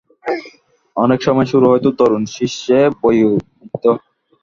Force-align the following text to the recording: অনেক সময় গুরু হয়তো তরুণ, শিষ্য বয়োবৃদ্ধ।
অনেক 0.97 1.19
সময় 1.25 1.47
গুরু 1.51 1.65
হয়তো 1.71 1.89
তরুণ, 1.99 2.23
শিষ্য 2.35 2.65
বয়োবৃদ্ধ। 3.01 3.85